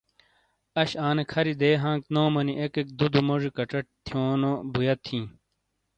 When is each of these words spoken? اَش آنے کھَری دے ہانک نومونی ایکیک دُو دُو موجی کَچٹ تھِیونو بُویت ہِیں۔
اَش 0.81 0.91
آنے 1.07 1.23
کھَری 1.31 1.53
دے 1.61 1.71
ہانک 1.81 2.03
نومونی 2.13 2.53
ایکیک 2.59 2.87
دُو 2.97 3.05
دُو 3.13 3.21
موجی 3.27 3.49
کَچٹ 3.57 3.85
تھِیونو 4.05 4.51
بُویت 4.71 5.01
ہِیں۔ 5.09 5.27